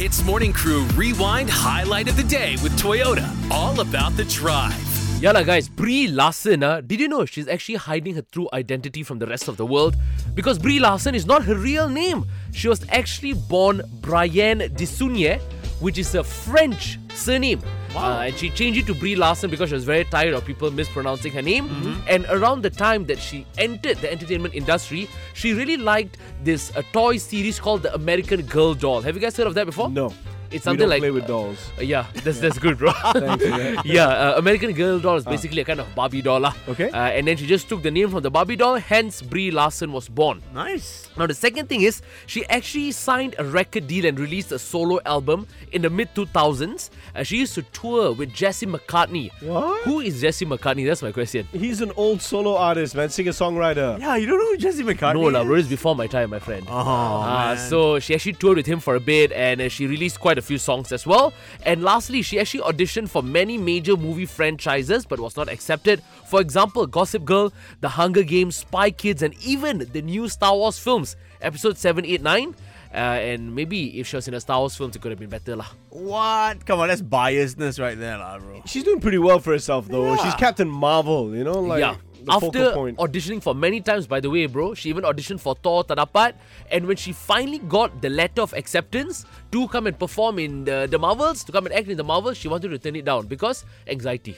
HITZ 0.00 0.24
Morning 0.24 0.50
Crew 0.50 0.84
Rewind 0.94 1.50
Highlight 1.50 2.08
of 2.08 2.16
the 2.16 2.22
Day 2.22 2.52
with 2.62 2.72
Toyota. 2.80 3.28
All 3.50 3.80
about 3.80 4.16
the 4.16 4.24
drive. 4.24 4.74
Yalla 5.20 5.44
guys, 5.44 5.68
Brie 5.68 6.06
Larson, 6.06 6.62
uh, 6.62 6.80
did 6.80 7.00
you 7.00 7.06
know 7.06 7.26
she's 7.26 7.46
actually 7.46 7.74
hiding 7.74 8.14
her 8.14 8.22
true 8.32 8.48
identity 8.54 9.02
from 9.02 9.18
the 9.18 9.26
rest 9.26 9.46
of 9.46 9.58
the 9.58 9.66
world? 9.66 9.96
Because 10.34 10.58
Brie 10.58 10.78
Larson 10.80 11.14
is 11.14 11.26
not 11.26 11.44
her 11.44 11.54
real 11.54 11.86
name. 11.86 12.24
She 12.50 12.66
was 12.66 12.82
actually 12.88 13.34
born 13.34 13.82
Brianne 14.00 14.70
Desaulniers, 14.70 15.42
which 15.80 15.98
is 15.98 16.14
a 16.14 16.24
French 16.24 16.98
surname. 17.12 17.60
Uh, 17.94 18.22
and 18.26 18.36
she 18.36 18.50
changed 18.50 18.78
it 18.80 18.86
to 18.86 18.94
Brie 18.94 19.16
Larson 19.16 19.50
because 19.50 19.68
she 19.68 19.74
was 19.74 19.84
very 19.84 20.04
tired 20.04 20.34
of 20.34 20.44
people 20.44 20.70
mispronouncing 20.70 21.32
her 21.32 21.42
name. 21.42 22.02
And 22.08 22.24
around 22.30 22.62
the 22.62 22.70
time 22.70 23.04
that 23.06 23.18
she 23.18 23.46
entered 23.58 23.98
the 23.98 24.10
entertainment 24.10 24.54
industry, 24.54 25.08
she 25.34 25.52
really 25.54 25.76
liked 25.76 26.16
this 26.44 26.74
uh, 26.76 26.82
toy 26.92 27.16
series 27.16 27.58
called 27.58 27.82
the 27.82 27.92
American 27.94 28.42
Girl 28.42 28.74
Doll. 28.74 29.00
Have 29.02 29.14
you 29.14 29.20
guys 29.20 29.36
heard 29.36 29.46
of 29.46 29.54
that 29.54 29.66
before? 29.66 29.88
No. 29.90 30.12
It's 30.52 30.64
something 30.64 30.88
like 30.88 30.98
play 30.98 31.12
with 31.12 31.28
dolls. 31.28 31.70
uh, 31.78 31.82
yeah, 31.82 32.06
that's 32.24 32.40
that's 32.40 32.58
good, 32.58 32.76
bro. 32.76 32.90
Thanks, 33.12 33.44
yeah. 33.46 33.82
yeah, 33.84 34.06
uh, 34.08 34.34
American 34.36 34.72
Girl 34.72 34.98
doll 34.98 35.14
is 35.14 35.24
basically 35.24 35.60
a 35.62 35.64
kind 35.64 35.78
of 35.78 35.86
Barbie 35.94 36.22
doll, 36.22 36.40
lah. 36.40 36.54
Okay. 36.66 36.90
Uh, 36.90 36.96
and 37.14 37.28
then 37.28 37.36
she 37.36 37.46
just 37.46 37.68
took 37.68 37.84
the 37.84 37.90
name 37.90 38.10
from 38.10 38.24
the 38.24 38.32
Barbie 38.32 38.56
doll, 38.56 38.74
hence 38.74 39.22
Brie 39.22 39.52
Larson 39.52 39.92
was 39.92 40.08
born. 40.08 40.42
Nice. 40.52 41.08
Now 41.16 41.28
the 41.28 41.34
second 41.34 41.68
thing 41.68 41.82
is 41.82 42.02
she 42.26 42.44
actually 42.46 42.90
signed 42.90 43.36
a 43.38 43.44
record 43.44 43.86
deal 43.86 44.06
and 44.06 44.18
released 44.18 44.50
a 44.50 44.58
solo 44.58 44.98
album 45.06 45.46
in 45.70 45.82
the 45.82 45.90
mid 45.90 46.12
2000s. 46.16 46.90
Uh, 47.14 47.22
she 47.22 47.36
used 47.38 47.54
to 47.54 47.62
tour 47.62 48.12
with 48.12 48.32
Jesse 48.32 48.66
McCartney. 48.66 49.30
What? 49.42 49.82
Who 49.82 50.00
is 50.00 50.20
Jesse 50.20 50.46
McCartney? 50.46 50.86
That's 50.86 51.02
my 51.02 51.12
question. 51.12 51.46
He's 51.52 51.80
an 51.80 51.92
old 51.96 52.22
solo 52.22 52.56
artist, 52.56 52.94
man, 52.94 53.08
singer 53.10 53.32
songwriter. 53.32 53.98
Yeah, 53.98 54.16
you 54.16 54.26
don't 54.26 54.38
know 54.38 54.46
who 54.46 54.56
Jesse 54.56 54.82
McCartney 54.82 55.14
No, 55.14 55.28
lah, 55.28 55.40
is? 55.40 55.46
bro, 55.46 55.56
it's 55.56 55.68
before 55.68 55.96
my 55.96 56.06
time, 56.06 56.30
my 56.30 56.38
friend. 56.38 56.64
Oh, 56.68 57.22
Uh, 57.22 57.54
man. 57.54 57.58
so 57.68 57.98
she 57.98 58.14
actually 58.14 58.34
toured 58.34 58.56
with 58.56 58.66
him 58.66 58.80
for 58.80 58.94
a 58.96 59.00
bit 59.00 59.32
and 59.32 59.60
uh, 59.60 59.68
she 59.68 59.86
released 59.86 60.20
quite 60.20 60.38
a 60.38 60.42
few 60.42 60.58
songs 60.58 60.92
as 60.92 61.06
well. 61.06 61.32
And 61.64 61.82
lastly, 61.82 62.22
she 62.22 62.38
actually 62.38 62.62
auditioned 62.62 63.08
for 63.08 63.22
many 63.22 63.58
major 63.58 63.96
movie 63.96 64.26
franchises 64.26 65.04
but 65.06 65.18
was 65.20 65.36
not 65.36 65.48
accepted. 65.48 66.02
For 66.26 66.40
example, 66.40 66.86
Gossip 66.86 67.24
Girl, 67.24 67.52
The 67.80 67.88
Hunger 67.90 68.22
Games, 68.22 68.56
Spy 68.56 68.90
Kids, 68.90 69.22
and 69.22 69.34
even 69.42 69.88
the 69.92 70.02
new 70.02 70.28
Star 70.28 70.54
Wars 70.54 70.78
films, 70.78 71.16
episode 71.40 71.76
7, 71.76 72.04
8, 72.04 72.22
9. 72.22 72.54
Uh, 72.92 72.96
and 73.22 73.54
maybe 73.54 74.00
if 74.00 74.06
she 74.08 74.16
was 74.16 74.26
in 74.26 74.34
a 74.34 74.40
Star 74.40 74.58
Wars 74.58 74.74
films, 74.76 74.96
it 74.96 75.00
could 75.02 75.12
have 75.12 75.18
been 75.20 75.30
better. 75.30 75.54
lah. 75.56 75.66
What? 75.90 76.66
Come 76.66 76.80
on, 76.80 76.88
that's 76.88 77.00
biasness 77.02 77.78
right 77.78 77.96
there, 77.96 78.18
lah, 78.18 78.38
bro. 78.38 78.62
She's 78.66 78.82
doing 78.82 78.98
pretty 79.00 79.18
well 79.18 79.38
for 79.38 79.52
herself, 79.52 79.86
though. 79.86 80.14
Yeah. 80.14 80.24
She's 80.24 80.34
Captain 80.34 80.68
Marvel, 80.68 81.34
you 81.36 81.44
know, 81.44 81.60
like 81.60 81.78
yeah. 81.80 81.94
the 82.24 82.32
After 82.32 82.50
focal 82.50 82.72
point. 82.72 82.98
auditioning 82.98 83.40
for 83.40 83.54
many 83.54 83.80
times, 83.80 84.08
by 84.08 84.18
the 84.18 84.28
way, 84.28 84.46
bro, 84.46 84.74
she 84.74 84.88
even 84.90 85.04
auditioned 85.04 85.38
for 85.38 85.54
Thor 85.54 85.84
Tadapat. 85.84 86.34
And 86.70 86.86
when 86.90 86.96
she 86.96 87.12
finally 87.12 87.60
got 87.60 88.02
the 88.02 88.10
letter 88.10 88.42
of 88.42 88.52
acceptance 88.54 89.24
to 89.52 89.68
come 89.68 89.86
and 89.86 89.96
perform 89.96 90.40
in 90.40 90.64
the, 90.64 90.88
the 90.90 90.98
Marvels, 90.98 91.44
to 91.44 91.52
come 91.52 91.66
and 91.66 91.74
act 91.74 91.86
in 91.86 91.96
the 91.96 92.02
Marvels, 92.04 92.38
she 92.38 92.48
wanted 92.48 92.70
to 92.70 92.78
turn 92.78 92.96
it 92.96 93.04
down 93.04 93.26
because 93.28 93.64
anxiety. 93.86 94.34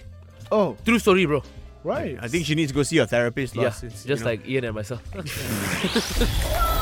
oh, 0.53 0.77
True 0.85 0.99
story, 0.99 1.25
bro. 1.25 1.43
right. 1.85 2.19
I 2.21 2.29
think 2.29 2.45
she 2.45 2.55
needs 2.55 2.71
to 2.71 2.75
go 2.77 2.83
see 2.85 2.99
a 2.99 3.07
therapist, 3.07 3.57
lah, 3.57 3.65
Yeah, 3.65 3.71
since, 3.71 4.05
just 4.05 4.21
you 4.21 4.25
know. 4.25 4.31
like 4.31 4.47
Ian 4.47 4.65
and 4.69 4.75
myself. 4.77 5.01